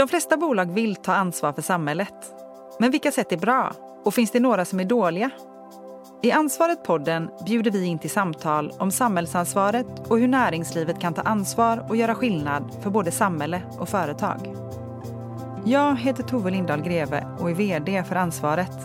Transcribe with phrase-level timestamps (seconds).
[0.00, 2.14] De flesta bolag vill ta ansvar för samhället.
[2.78, 3.72] Men vilka sätt är bra?
[4.04, 5.30] Och finns det några som är dåliga?
[6.22, 11.86] I Ansvaret-podden bjuder vi in till samtal om samhällsansvaret och hur näringslivet kan ta ansvar
[11.88, 14.54] och göra skillnad för både samhälle och företag.
[15.64, 18.78] Jag heter Tove Lindahl Greve och är VD för Ansvaret.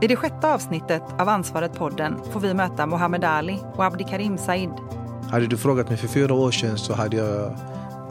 [0.00, 4.72] I det sjätte avsnittet av Ansvaret-podden får vi möta Mohammed Ali och Abdikarim Said.
[5.30, 7.56] Hade du frågat mig för fyra år sedan så hade jag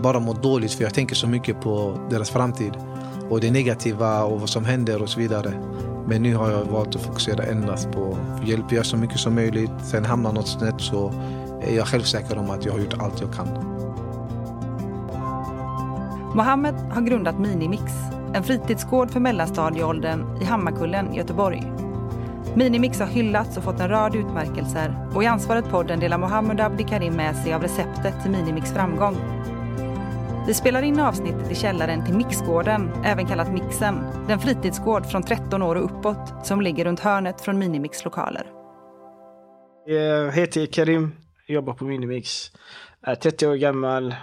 [0.01, 2.73] bara mått dåligt för jag tänker så mycket på deras framtid
[3.29, 5.53] och det negativa och vad som händer och så vidare.
[6.07, 9.35] Men nu har jag valt att fokusera endast på att hjälpa jag så mycket som
[9.35, 9.71] möjligt.
[9.83, 11.13] Sen hamnar något snett så
[11.61, 13.47] är jag självsäker om att jag har gjort allt jag kan.
[16.35, 17.83] Mohammed har grundat Minimix,
[18.33, 21.71] en fritidsgård för mellanstadieåldern i Hammarkullen, Göteborg.
[22.55, 27.35] Minimix har hyllats och fått en rad utmärkelser och i Ansvaret-podden delar Mohammed Abdikarim med
[27.35, 29.15] sig av receptet till Minimix framgång.
[30.51, 33.95] Vi spelar in avsnittet i källaren till Mixgården, även kallat Mixen.
[34.27, 38.51] Den fritidsgård från 13 år och uppåt som ligger runt hörnet från Minimix lokaler.
[39.85, 41.11] Jag heter Karim,
[41.47, 42.51] jobbar på Minimix.
[43.01, 44.15] Är 30 år gammal,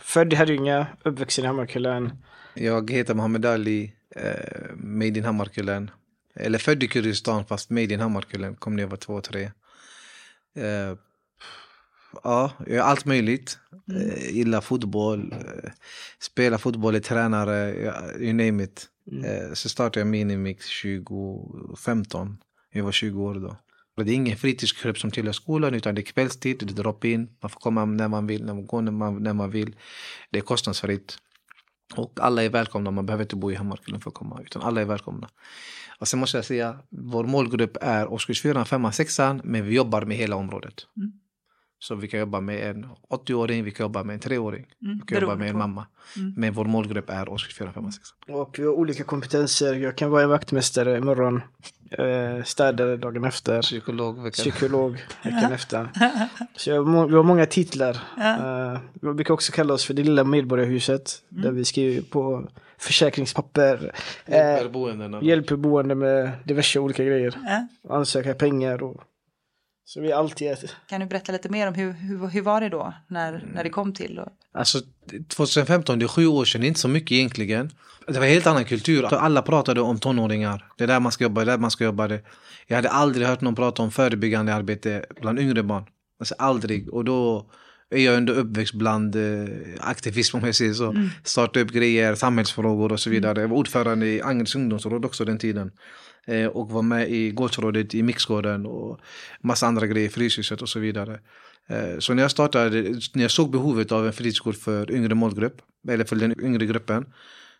[0.00, 2.12] född i Herrljunga, uppvuxen i Hammarkullen.
[2.54, 5.90] Jag heter Mohammed Ali, eh, made in Hammarkullen.
[6.34, 9.50] Eller född i Kurdistan fast made in Hammarkullen, kom när jag var två, tre.
[12.24, 13.58] Ja, jag gör allt möjligt.
[13.88, 14.10] Mm.
[14.10, 15.70] Eh, gillar fotboll, eh,
[16.18, 17.74] spelar fotboll, är tränare,
[18.18, 18.88] you name it.
[19.10, 19.24] Mm.
[19.24, 22.38] Eh, så startade jag Minimix 2015.
[22.72, 23.56] Jag var 20 år då.
[24.04, 27.28] Det är ingen fritidsklubb som tillhör skolan utan det är kvällstid, det är drop-in.
[27.40, 29.76] Man får komma när man vill, när man går när man, när man vill.
[30.30, 31.18] Det är kostnadsfritt.
[31.94, 34.40] Och alla är välkomna, man behöver inte bo i Hammarkullen för att komma.
[34.42, 35.28] Utan alla är välkomna.
[35.98, 40.04] Och sen måste jag säga, vår målgrupp är årskurs 4, 5, 6 men vi jobbar
[40.04, 40.74] med hela området.
[40.96, 41.12] Mm.
[41.82, 45.06] Så vi kan jobba med en 80-åring, vi kan jobba med en 3-åring, mm, vi
[45.06, 45.86] kan jobba med en mamma.
[46.16, 46.34] Mm.
[46.36, 48.08] Men vår målgrupp är årskurs 4, 5, 6.
[48.28, 49.74] Och vi har olika kompetenser.
[49.74, 51.42] Jag kan vara en vaktmästare imorgon,
[51.90, 55.88] eh, städare dagen efter, psykolog veckan, psykolog veckan efter.
[56.56, 57.98] Så jag, vi har många titlar.
[58.16, 58.72] Ja.
[58.72, 61.42] Uh, vi brukar också kalla oss för det lilla medborgarhuset, mm.
[61.42, 62.48] där vi skriver på
[62.78, 63.92] försäkringspapper.
[64.26, 67.34] Hjälper eh, hjälper boende med diverse olika grejer.
[67.44, 67.68] Ja.
[67.96, 69.02] Ansöka pengar och
[69.84, 70.56] så vi alltid
[70.88, 73.70] Kan du berätta lite mer om hur, hur, hur var det då när, när det
[73.70, 74.18] kom till?
[74.18, 74.28] Och...
[74.54, 74.78] Alltså
[75.28, 77.70] 2015, det är sju år sedan, inte så mycket egentligen.
[78.06, 79.14] Det var en helt annan kultur.
[79.14, 80.66] Alla pratade om tonåringar.
[80.76, 82.08] Det är där man ska jobba, det är där man ska jobba.
[82.66, 85.84] Jag hade aldrig hört någon prata om förebyggande arbete bland yngre barn.
[86.18, 86.94] Alltså aldrig.
[86.94, 87.50] Och då
[87.90, 89.48] är jag ändå uppväxt bland eh,
[89.80, 90.90] aktivism om jag säger så.
[90.90, 91.08] Mm.
[91.24, 93.40] Starta upp grejer, samhällsfrågor och så vidare.
[93.40, 95.70] Jag var ordförande i Angereds ungdomsråd också den tiden.
[96.26, 99.00] Eh, och var med i gårdsrådet i Mixgården och
[99.40, 101.20] massa andra grejer, Fryshuset och så vidare.
[101.68, 102.82] Eh, så när jag startade,
[103.14, 107.06] när jag såg behovet av en fritidsgård för yngre målgrupp, eller för den yngre gruppen,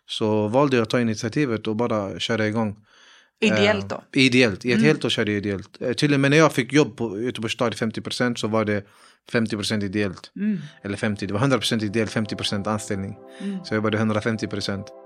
[0.05, 2.75] så valde jag att ta initiativet och bara köra igång.
[3.41, 4.03] Ideellt då?
[4.15, 4.87] Eh, ideellt, i ett mm.
[4.87, 5.81] helt år körde jag ideellt.
[5.81, 8.85] Eh, till och med när jag fick jobb på Göteborgs stad 50% så var det
[9.31, 10.31] 50% ideellt.
[10.35, 10.59] Mm.
[10.81, 13.15] Eller 50, det var 100% ideellt, 50% anställning.
[13.39, 13.65] Mm.
[13.65, 15.02] Så jag jobbade 150%.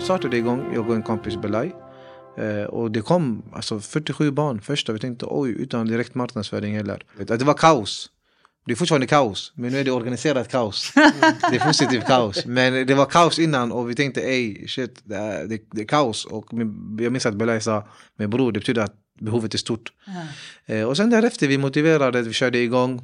[0.00, 1.72] Startade igång, jag och en kompis Belay.
[2.38, 4.92] Eh, och det kom alltså 47 barn första.
[4.92, 7.02] Vi tänkte oj, utan direkt marknadsföring heller.
[7.26, 8.10] Det var kaos.
[8.66, 10.92] Det är fortfarande kaos, men nu är det organiserat kaos.
[11.50, 12.46] Det är positivt kaos.
[12.46, 15.86] Men det var kaos innan och vi tänkte ej, shit, det är, det, det är
[15.86, 16.24] kaos.
[16.24, 19.92] Och min, jag minns att Belay sa, men bror, det betyder att behovet är stort.
[20.66, 20.88] Mm.
[20.88, 23.00] och sen därefter vi motiverade, vi körde igång.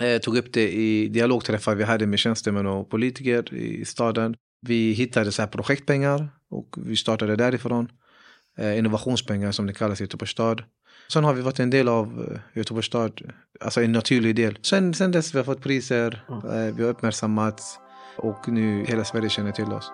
[0.00, 4.36] Eh, tog upp det i dialogträffar vi hade med tjänstemän och politiker i staden.
[4.60, 7.88] Vi hittade så här projektpengar och vi startade därifrån.
[8.58, 10.62] Eh, innovationspengar som det kallas i Göteborgs stad.
[11.12, 14.58] Sen har vi varit en del av eh, Göteborgs stad, alltså en naturlig del.
[14.62, 16.76] Sen, sen dess vi har fått priser, mm.
[16.76, 17.78] vi har uppmärksammats
[18.16, 19.92] och nu hela Sverige känner till oss.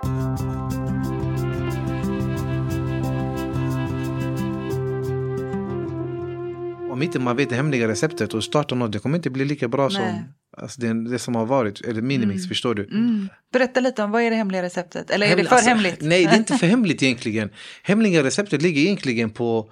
[6.92, 9.68] Om inte man vet det hemliga receptet och startar något, det kommer inte bli lika
[9.68, 9.92] bra Nej.
[9.92, 12.48] som Alltså det, det som har varit, eller minimix, mm.
[12.48, 12.84] förstår du?
[12.84, 13.28] Mm.
[13.52, 15.10] Berätta lite om vad är det hemliga receptet?
[15.10, 16.00] Eller är det för alltså, hemligt?
[16.00, 17.50] Nej, det är inte för hemligt egentligen.
[17.82, 19.70] Hemliga receptet ligger egentligen på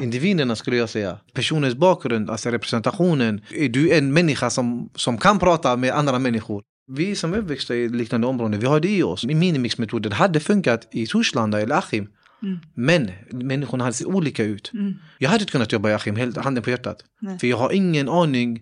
[0.00, 1.18] individerna skulle jag säga.
[1.32, 3.40] Personens bakgrund, alltså representationen.
[3.54, 6.62] Är du en människa som, som kan prata med andra människor?
[6.86, 9.24] Vi som är uppväxta i liknande områden, vi har det i oss.
[9.24, 12.08] Minimixmetoden hade funkat i Torslanda eller Achim.
[12.42, 12.58] Mm.
[12.74, 14.70] Men människorna hade sett olika ut.
[14.72, 14.94] Mm.
[15.18, 17.04] Jag hade inte kunnat jobba i Achim, handen på hjärtat.
[17.20, 17.38] Nej.
[17.38, 18.60] För jag har ingen aning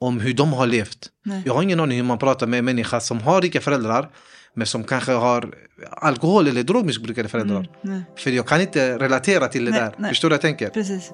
[0.00, 1.08] om hur de har levt.
[1.24, 1.42] Nej.
[1.46, 4.10] Jag har ingen aning hur man pratar med en människa som har rika föräldrar
[4.54, 5.54] men som kanske har
[5.90, 7.68] alkohol eller drogmissbrukande mm, föräldrar.
[7.84, 9.94] Mm, För jag kan inte relatera till det nej, där.
[9.98, 10.08] Nej.
[10.08, 10.68] Förstår du vad jag tänker?
[10.68, 11.12] Precis.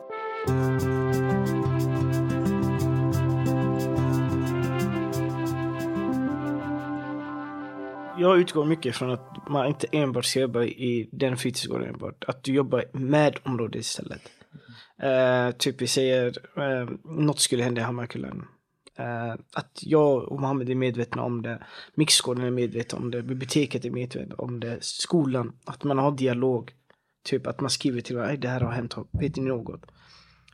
[8.18, 12.24] Jag utgår mycket från att man inte enbart ska jobba i den fritidsgården enbart.
[12.26, 14.22] Att du jobbar med området istället.
[15.04, 16.26] Uh, typ vi säger,
[16.58, 18.44] uh, något skulle hända i Hammarkullen
[19.00, 21.62] Uh, att jag och Mohammed är medvetna om det.
[21.94, 23.22] Mixgården är medveten om det.
[23.22, 24.78] Biblioteket är medvetna om det.
[24.80, 25.52] Skolan.
[25.64, 26.72] Att man har dialog.
[27.24, 29.82] Typ att man skriver till varandra, det här har hänt, vet ni något?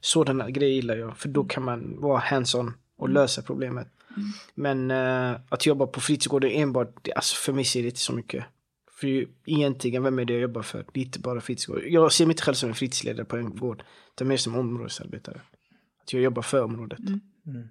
[0.00, 3.88] Sådana grejer gillar jag, för då kan man vara hands-on och lösa problemet.
[4.16, 4.28] Mm.
[4.54, 8.44] Men uh, att jobba på fritidsgården enbart, alltså för mig ser det inte så mycket.
[8.90, 10.86] För egentligen, vem är det jag jobbar för?
[10.92, 11.82] Det är inte bara fritidsgård.
[11.86, 13.82] Jag ser mig inte själv som en fritidsledare på en gård.
[14.14, 15.40] Utan mer som områdesarbetare.
[16.02, 16.98] Att jag jobbar för området.
[16.98, 17.20] Mm.
[17.46, 17.68] Mm.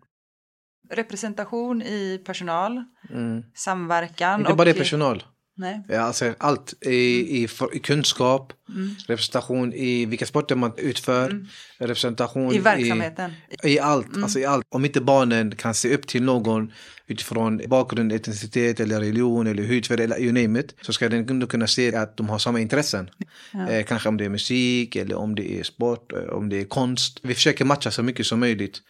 [0.90, 3.44] Representation i personal, mm.
[3.56, 4.40] samverkan.
[4.40, 5.24] Inte bara det personal.
[5.56, 5.98] Nej.
[5.98, 6.96] Alltså allt i,
[7.44, 8.96] i, i kunskap, mm.
[9.08, 11.48] representation i vilka sporter man utför, mm.
[11.78, 13.32] representation i verksamheten.
[13.64, 14.24] I, i allt, mm.
[14.24, 14.66] alltså i allt.
[14.70, 16.72] Om inte barnen kan se upp till någon
[17.08, 21.48] utifrån bakgrund, etnicitet eller religion eller hudfärg eller you name it, så ska den ändå
[21.48, 23.10] kunna se att de har samma intressen.
[23.52, 23.70] Ja.
[23.70, 26.66] Eh, kanske om det är musik eller om det är sport, eh, om det är
[26.66, 27.20] konst.
[27.24, 28.82] Vi försöker matcha så mycket som möjligt.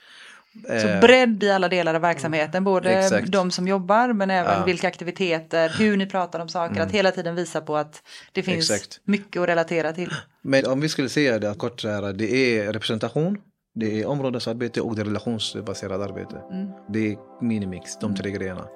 [0.68, 3.32] Så eh, bredd i alla delar av verksamheten, både Exakt.
[3.32, 4.66] de som jobbar men även ja.
[4.66, 6.88] vilka aktiviteter, hur ni pratar om saker, mm.
[6.88, 9.00] att hela tiden visa på att det finns Exakt.
[9.04, 10.14] mycket att relatera till.
[10.42, 13.38] Men om vi skulle säga det kort så här, det är representation,
[13.76, 16.36] det är områdesarbete och det är relationsbaserat arbete.
[16.52, 16.68] Mm.
[16.90, 18.68] Det är minimix, de tre grejerna.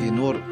[0.00, 0.42] Vi når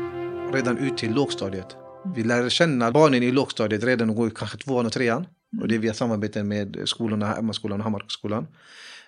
[0.52, 1.76] redan ut till lågstadiet.
[2.04, 5.26] Vi lär känna barnen i lågstadiet redan och går kanske tvåan och trean.
[5.60, 8.46] Och det är via samarbeten med skolorna, Emmaskolan och Hammarskolan.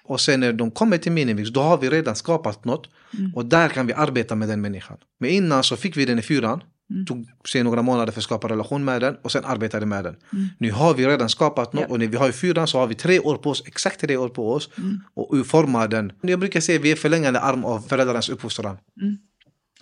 [0.04, 2.88] Och sen när de kommer till Minimix, då har vi redan skapat något.
[3.18, 3.34] Mm.
[3.34, 4.96] Och där kan vi arbeta med den människan.
[5.18, 6.62] Men innan så fick vi den i fyran.
[6.90, 7.06] Mm.
[7.06, 10.16] Tog sig några månader för att skapa relation med den och sen arbetade med den.
[10.32, 10.48] Mm.
[10.58, 11.92] Nu har vi redan skapat något ja.
[11.92, 14.16] och när vi har i fyran så har vi tre år på oss, exakt tre
[14.16, 15.00] år på oss mm.
[15.14, 16.12] och utforma den.
[16.20, 18.76] Jag brukar säga att vi är förlängande arm av föräldrarnas uppfostran.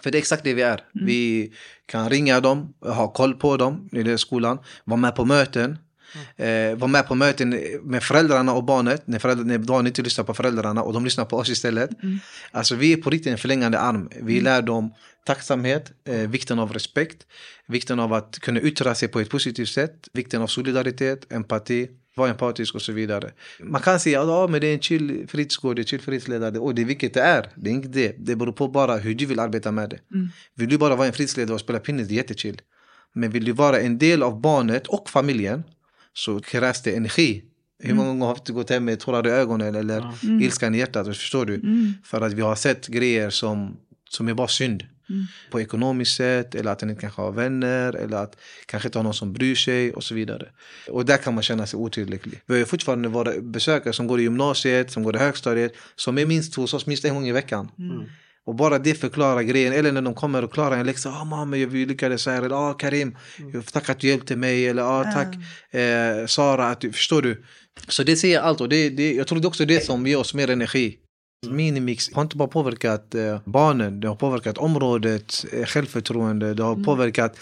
[0.03, 0.81] För det är exakt det vi är.
[0.95, 1.07] Mm.
[1.07, 1.53] Vi
[1.87, 5.79] kan ringa dem, ha koll på dem i skolan, vara med på möten.
[6.37, 6.73] Mm.
[6.73, 10.25] Eh, vara med på möten med föräldrarna och barnet när, föräldrar, när barnen inte lyssnar
[10.25, 12.03] på föräldrarna och de lyssnar på oss istället.
[12.03, 12.19] Mm.
[12.51, 14.09] Alltså vi är på riktigt en förlängande arm.
[14.21, 14.45] Vi mm.
[14.45, 14.95] lär dem
[15.27, 17.27] tacksamhet, eh, vikten av respekt,
[17.67, 22.31] vikten av att kunna yttra sig på ett positivt sätt, vikten av solidaritet, empati vara
[22.31, 23.33] empatisk och så vidare.
[23.61, 26.59] Man kan säga att ja, det är en chill fritidsgård, det är chill fritidsledare.
[26.59, 27.51] Och det är vilket det är.
[27.57, 28.15] Det är inte det.
[28.19, 29.99] Det beror på bara hur du vill arbeta med det.
[30.15, 30.29] Mm.
[30.55, 32.61] Vill du bara vara en fritidsledare och spela pinnis, det är jättechill.
[33.15, 35.63] Men vill du vara en del av barnet och familjen
[36.13, 37.45] så krävs det energi.
[37.83, 40.43] Hur många gånger har vi inte gått hem med tårar i ögonen eller mm.
[40.43, 41.07] ilskan i hjärtat?
[41.07, 41.55] Förstår du?
[41.55, 41.93] Mm.
[42.05, 43.77] För att vi har sett grejer som,
[44.11, 44.85] som är bara synd.
[45.11, 45.27] Mm.
[45.51, 49.05] På ekonomiskt sätt eller att den inte kanske har vänner eller att kanske inte har
[49.05, 50.49] någon som bryr sig och så vidare.
[50.89, 52.41] Och där kan man känna sig otillräcklig.
[52.47, 56.27] Vi har fortfarande våra besökare som går i gymnasiet, som går i högstadiet, som är
[56.27, 57.71] minst hos oss minst en gång i veckan.
[57.79, 58.05] Mm.
[58.49, 59.73] Och bara det förklarar grejen.
[59.73, 61.11] Eller när de kommer och klarar en läxa.
[61.11, 62.43] Ah, mamma, vi lyckades här.
[62.43, 63.63] Eller ah, Karim, mm.
[63.63, 64.69] tack att du hjälpte mig.
[64.69, 65.35] Eller ah, tack
[65.81, 66.67] eh, Sara.
[66.67, 67.45] Att du, förstår du?
[67.89, 68.61] Så det säger allt.
[68.61, 70.99] Och det, det, jag tror det är också det som ger oss mer energi.
[71.47, 76.73] Minimix har inte bara påverkat eh, barnen, det har påverkat området, eh, självförtroende, det har
[76.73, 76.85] mm.
[76.85, 77.39] påverkat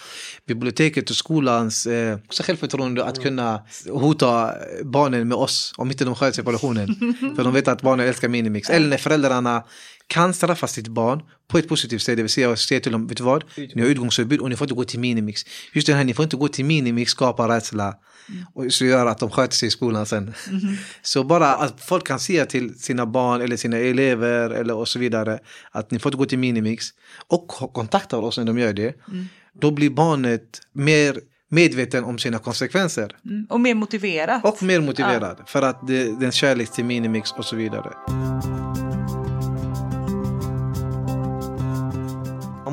[0.47, 4.53] biblioteket och skolans eh, självförtroende att kunna hota
[4.85, 6.87] barnen med oss om inte de sköter sig på lektionen.
[7.37, 8.71] För de vet att barnen älskar Minimix.
[8.71, 9.65] Eller när föräldrarna
[10.07, 12.17] kan straffa sitt barn på ett positivt sätt.
[12.17, 13.45] Det vill säga säga till dem, vet du vad?
[13.57, 15.43] Ni har utgångsförbud och ni får inte gå till Minimix.
[15.73, 17.95] Just det här, ni får inte gå till Minimix skapar rädsla.
[18.29, 18.45] Mm.
[18.55, 20.35] Och så gör att de sköter sig i skolan sen.
[20.51, 20.77] Mm.
[21.03, 24.99] Så bara att folk kan säga till sina barn eller sina elever eller och så
[24.99, 25.39] vidare
[25.71, 26.87] att ni får inte gå till Minimix.
[27.29, 28.95] Och kontakta oss när de gör det.
[29.09, 29.27] Mm.
[29.61, 33.17] Då blir barnet mer medveten om sina konsekvenser.
[33.25, 33.47] Mm.
[33.51, 34.41] Och mer motiverad.
[34.45, 35.37] Och mer motiverad.
[35.39, 35.45] Ja.
[35.47, 37.93] För att det, den kärlek till Minimix och så vidare.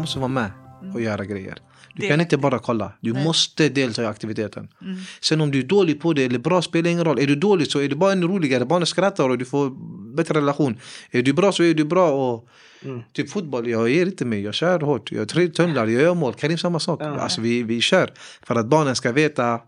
[0.03, 1.03] Måste vara med och mm.
[1.03, 1.57] göra grejer.
[1.95, 2.91] Du kan inte bara kolla.
[3.01, 3.24] Du Nej.
[3.24, 4.67] måste delta i aktiviteten.
[4.81, 4.98] Mm.
[5.22, 7.19] Sen om du är dålig på det eller bra spelar ingen roll.
[7.19, 8.65] Är du dålig så är det bara en roligare.
[8.65, 9.72] Barnen skrattar och du får
[10.15, 10.79] bättre relation.
[11.12, 12.12] Är du bra så är du bra.
[12.12, 12.48] Och,
[12.83, 13.01] mm.
[13.13, 14.41] Typ fotboll, jag ger inte mig.
[14.41, 15.12] Jag kör hårt.
[15.12, 16.33] Jag tunnlar, jag gör mål.
[16.33, 17.01] Karim samma sak.
[17.01, 17.19] Mm.
[17.19, 18.13] Alltså vi, vi kör.
[18.43, 19.60] För att barnen ska veta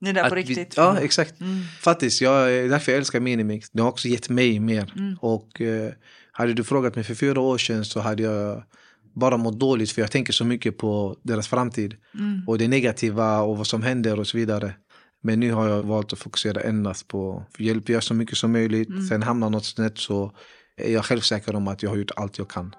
[0.00, 0.58] det är där på riktigt.
[0.58, 1.40] Vi, ja, exakt.
[1.40, 1.62] Mm.
[1.80, 3.70] Faktiskt, jag, därför jag älskar Minimix.
[3.70, 4.92] Det har också gett mig mer.
[4.96, 5.16] Mm.
[5.20, 5.92] Och eh,
[6.32, 8.62] hade du frågat mig för fyra år sedan så hade jag
[9.14, 11.96] bara mått dåligt för jag tänker så mycket på deras framtid.
[12.14, 12.42] Mm.
[12.46, 14.74] Och det negativa och vad som händer och så vidare.
[15.22, 18.88] Men nu har jag valt att fokusera endast på att hjälpa så mycket som möjligt.
[18.88, 19.02] Mm.
[19.02, 20.32] Sen hamnar något snett så
[20.76, 22.74] är jag självsäker om att jag har gjort allt jag kan.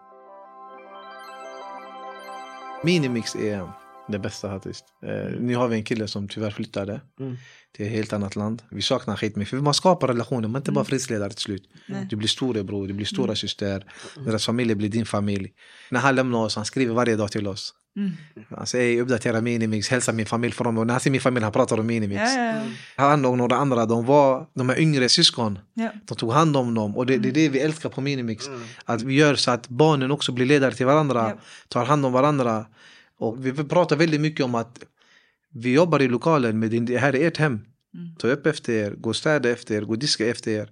[2.83, 4.85] Minimix är Det bästa faktiskt.
[5.05, 7.37] Eh, nu har vi en kille som tyvärr flyttade Mm.
[7.75, 8.61] till ett helt annat land.
[8.71, 9.49] Vi saknar skitmycket.
[9.49, 10.75] För man skapar relationer, man är inte Mm.
[10.75, 11.69] bara fredsledare till slut.
[12.09, 13.85] Du blir storebror, du blir stora syster.
[14.25, 15.51] Deras familj blir din familj.
[15.89, 17.73] När han lämnar oss, han skriver varje dag till oss.
[17.95, 18.11] Mm.
[18.49, 20.85] Han säger uppdatera Minimix, hälsa min familj från mig.
[20.85, 22.21] När han ser min familj, han pratar om Minimix.
[22.21, 22.63] Ja, ja, ja.
[22.95, 25.59] Han och några andra, de var de är yngre syskon.
[25.73, 25.89] Ja.
[26.05, 28.45] De tog hand om dem och det, det är det vi älskar på Minimix.
[28.85, 31.33] Att vi gör så att barnen också blir ledare till varandra,
[31.67, 32.65] tar hand om varandra.
[33.19, 34.83] Och vi pratar väldigt mycket om att
[35.53, 37.59] vi jobbar i lokalen, men det här är ert hem.
[37.95, 38.15] Mm.
[38.15, 40.69] Ta upp efter er, gå och städa efter er, gå och diska efter er.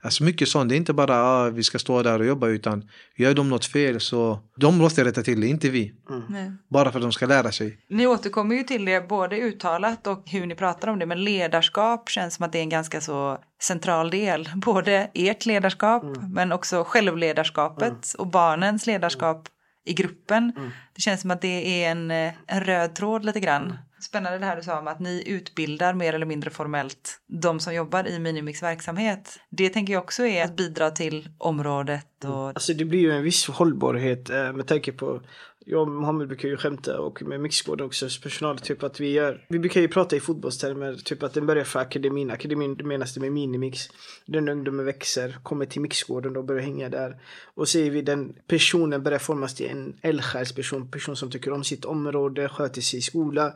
[0.00, 2.88] Alltså mycket sånt, det är inte bara ah, vi ska stå där och jobba utan
[3.16, 5.94] gör de något fel så de måste rätta till det, inte vi.
[6.28, 6.52] Nej.
[6.68, 7.78] Bara för att de ska lära sig.
[7.88, 12.08] Ni återkommer ju till det både uttalat och hur ni pratar om det, men ledarskap
[12.08, 14.48] känns som att det är en ganska så central del.
[14.54, 19.48] Både ert ledarskap, men också självledarskapet och barnens ledarskap
[19.84, 20.52] i gruppen.
[20.94, 23.78] Det känns som att det är en, eh, en röd tråd lite grann.
[24.00, 27.74] Spännande det här du sa om att ni utbildar mer eller mindre formellt de som
[27.74, 29.38] jobbar i Minimix verksamhet.
[29.50, 33.22] Det tänker jag också är att bidra till området och Alltså det blir ju en
[33.22, 35.22] viss hållbarhet eh, med tanke på
[35.66, 39.46] jag och Mohammed brukar ju skämta och med Mixgården också personal typ att vi gör
[39.48, 42.30] Vi brukar ju prata i fotbollstermer typ att den börjar för akademin.
[42.30, 43.88] Akademin menas det med minimix.
[44.26, 47.16] Den ungdomen växer kommer till Mixgården och börjar hänga där.
[47.54, 51.84] Och ser vi den personen börjar formas till en eldsjälsperson Person som tycker om sitt
[51.84, 53.54] område Sköter sig i skola.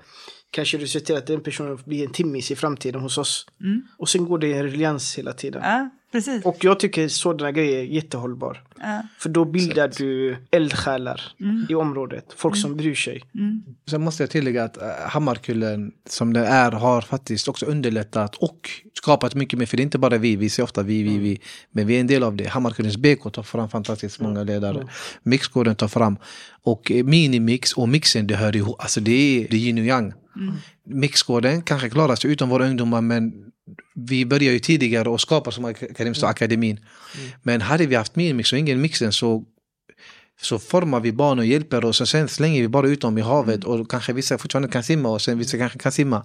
[0.50, 3.46] Kanske resulterar att den personen blir en timmis i framtiden hos oss.
[3.98, 5.62] Och sen går det i en ruljans hela tiden.
[5.64, 6.44] Ja, precis.
[6.44, 8.62] och jag tycker sådana grejer är jättehållbar.
[8.80, 9.02] Ja.
[9.18, 11.20] För då bildar du eldsjälar
[11.68, 12.24] i området.
[12.36, 13.22] Folk som bryr sig.
[13.90, 18.70] Sen måste jag tillägga att äh, Hammarkullen som det är har faktiskt också underlättat och
[18.92, 19.66] skapat mycket mer.
[19.66, 21.40] För det är inte bara vi, vi ser ofta vi, vi, vi.
[21.70, 22.48] Men vi är en del av det.
[22.48, 24.86] Hammarkullens BK tar fram fantastiskt många ledare.
[25.22, 26.16] Mixgården tar fram.
[26.62, 28.76] Och eh, Minimix och mixen det hör ihop.
[28.80, 30.12] Alltså det är, det är yin och yang.
[30.84, 33.45] Mixgården kanske klarar sig utan våra ungdomar men
[33.96, 36.80] vi börjar ju tidigare och skapar som Karim sa, akademin.
[37.42, 39.44] Men hade vi haft Minimix och ingen mixen så
[40.40, 43.20] så formar vi barn och hjälper oss och sen slänger vi bara ut dem i
[43.20, 46.24] havet och kanske vissa fortfarande kan simma och sen vissa kanske kan simma.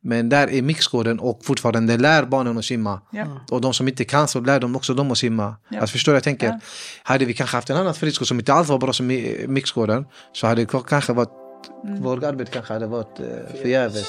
[0.00, 3.00] Men där är mixgården och fortfarande lär barnen att simma.
[3.12, 3.40] Ja.
[3.50, 5.56] Och de som inte kan så lär de också dem att simma.
[5.68, 5.80] Ja.
[5.80, 6.46] Alltså förstår jag tänker?
[6.46, 6.60] Ja.
[7.02, 9.06] Hade vi kanske haft en annan friskård som inte alls var bra som
[9.46, 11.30] mixgården så hade det kanske varit
[12.00, 14.06] vårt arbete kanske hade varit eh, förgäves.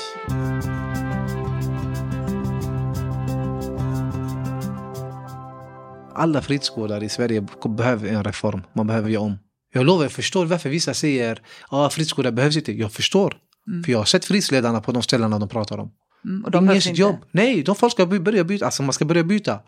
[6.20, 7.48] Alla fritidsgårdar i Sverige
[7.78, 8.62] behöver en reform.
[8.74, 9.40] Man behöver göra om.
[9.74, 12.72] Jag lovar, jag förstår varför vissa säger att ah, fritidsgårdar behövs inte.
[12.72, 13.38] Jag förstår.
[13.86, 15.92] För jag har sett fritidsledarna på de ställena de pratar om.
[16.26, 17.02] Mm, och De behövs sitt inte.
[17.02, 17.16] jobb.
[17.32, 18.66] Nej, de folk ska börja byta.
[18.66, 19.60] Alltså man ska börja byta.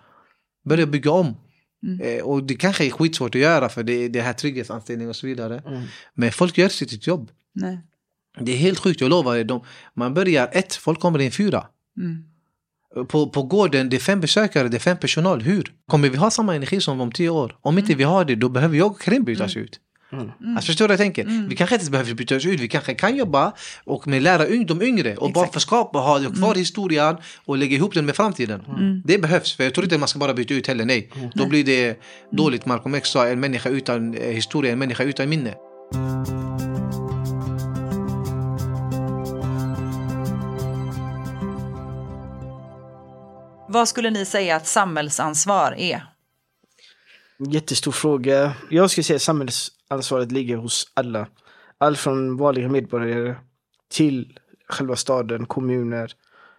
[0.65, 1.35] Börja bygga om.
[1.83, 1.99] Mm.
[2.01, 5.27] Eh, och det kanske är skitsvårt att göra för det det här trygghetsanställning och så
[5.27, 5.63] vidare.
[5.67, 5.81] Mm.
[6.13, 7.31] Men folk gör sitt jobb.
[7.53, 7.79] Nej.
[8.39, 9.43] Det är helt sjukt, jag lovar.
[9.43, 11.67] De, man börjar ett, folk kommer in fyra.
[11.97, 12.23] Mm.
[13.07, 15.41] På, på gården, det är fem besökare, det är fem personal.
[15.41, 15.73] Hur?
[15.87, 17.55] Kommer vi ha samma energi som om tio år?
[17.61, 19.79] Om inte vi har det, då behöver jag och Karim bytas ut.
[20.13, 20.55] Mm.
[20.55, 21.47] Alltså förstår du vad jag tänker?
[21.49, 25.15] Vi kanske inte behöver bytas ut, vi kanske kan jobba och med lära de yngre
[25.15, 28.61] och bara förskapa, ha kvar historien och lägga ihop den med framtiden.
[29.05, 31.09] Det behövs, för jag tror inte man ska bara byta ut heller, nej.
[31.33, 31.99] Då blir det
[32.31, 35.53] dåligt, Malcolm X sa, en människa utan eh, historia, en människa utan minne.
[43.71, 46.05] Vad skulle ni säga att samhällsansvar är?
[47.39, 48.53] Jättestor fråga.
[48.69, 51.27] Jag skulle säga att samhällsansvaret ligger hos alla.
[51.77, 53.35] Allt från vanliga medborgare
[53.89, 54.37] till
[54.69, 56.11] själva staden, kommuner.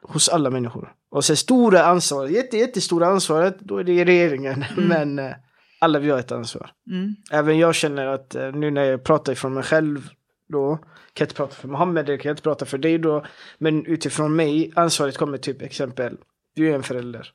[0.02, 0.92] Hos alla människor.
[1.10, 4.64] Och sen stora ansvar, jätte, jättestora ansvaret, då är det regeringen.
[4.76, 5.32] Men eh,
[5.80, 6.70] alla vi har ett ansvar.
[6.90, 7.14] Mm.
[7.30, 10.08] Även jag känner att eh, nu när jag pratar ifrån mig själv
[10.48, 13.24] då, kan jag inte prata för Mohammed, kan jag inte prata för dig då.
[13.58, 16.16] Men utifrån mig, ansvaret kommer typ exempel,
[16.54, 17.32] du är en förälder.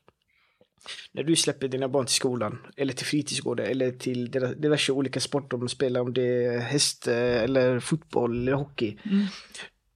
[1.12, 5.56] När du släpper dina barn till skolan, eller till fritidsgården, eller till diverse olika sporter
[5.56, 8.98] de spelar, om det är häst, eh, eller fotboll, eller hockey.
[9.04, 9.26] Mm.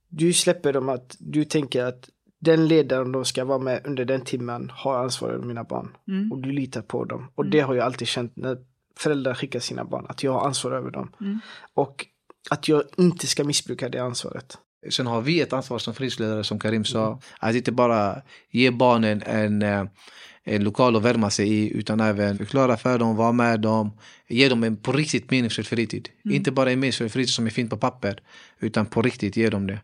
[0.09, 2.09] Du släpper dem att, du tänker att
[2.41, 5.97] den ledaren de ska vara med under den timmen har ansvar över mina barn.
[6.09, 6.33] Mm.
[6.33, 7.31] Och du litar på dem.
[7.35, 8.59] Och det har jag alltid känt när
[8.99, 11.13] föräldrar skickar sina barn, att jag har ansvar över dem.
[11.21, 11.39] Mm.
[11.75, 12.07] Och
[12.51, 14.59] att jag inte ska missbruka det ansvaret.
[14.91, 17.21] Sen har vi ett ansvar som fritidsledare som Karim sa.
[17.39, 19.85] Att inte bara ge barnen en, eh,
[20.45, 23.93] en lokal att värma sig i utan även förklara för dem, vara med dem.
[24.29, 26.09] Ge dem en på riktigt meningsfull fritid.
[26.25, 28.21] Inte bara en meningsfull fritid som är fint på papper.
[28.61, 29.79] Utan på riktigt ge dem det.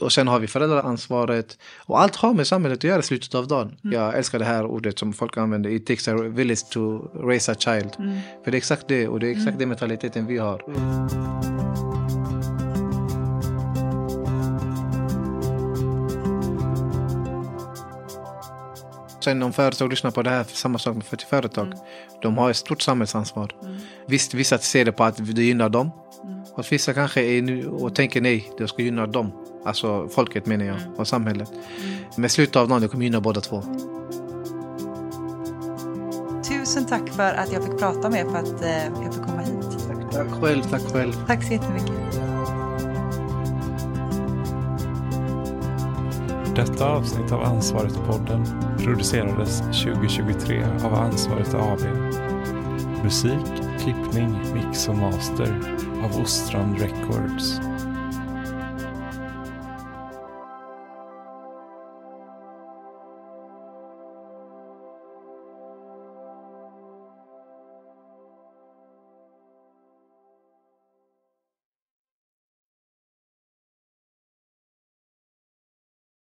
[0.00, 1.58] Och sen har vi föräldraansvaret.
[1.76, 3.76] Och allt har med samhället att göra i slutet av dagen.
[3.82, 5.70] Jag älskar det här ordet som folk använder.
[5.70, 7.92] It takes a village to raise a child.
[8.44, 9.08] För det är exakt det.
[9.08, 11.53] Och det är exakt den mentaliteten vi har.
[19.24, 21.66] Sen om företag lyssnar på det här, samma sak med 40 företag.
[21.66, 21.78] Mm.
[22.22, 23.50] De har ett stort samhällsansvar.
[23.62, 23.76] Mm.
[24.06, 25.90] Visst, vissa ser det på att det gynnar dem.
[26.24, 26.40] Mm.
[26.54, 29.32] Och vissa kanske är nu och tänker nej, det ska gynna dem.
[29.64, 30.94] Alltså folket menar jag, Mm.
[30.94, 31.50] och samhället.
[31.52, 31.94] Mm.
[32.16, 33.62] Men slutet av dagen, det kommer gynna båda två.
[36.48, 39.40] Tusen tack för att jag fick prata med er, för att eh, jag fick komma
[39.42, 39.88] hit.
[40.12, 41.12] Tack själv, tack själv.
[41.26, 42.13] Tack så jättemycket.
[46.56, 48.46] Detta avsnitt av Ansvaret-podden
[48.78, 51.80] producerades 2023 av Ansvaret AB.
[53.04, 53.46] Musik,
[53.80, 57.60] klippning, mix och master av Ostran Records.